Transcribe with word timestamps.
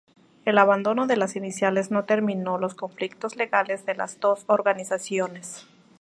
El 0.45 0.57
abandono 0.57 1.05
de 1.05 1.15
las 1.15 1.35
iniciales 1.35 1.91
no 1.91 2.05
terminó 2.05 2.57
los 2.57 2.73
conflictos 2.73 3.35
legales 3.35 3.85
de 3.85 3.93
las 3.93 4.19
dos 4.19 4.45
organizaciones. 4.47 5.67